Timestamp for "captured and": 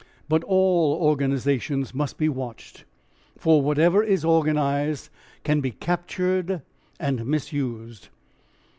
5.69-7.23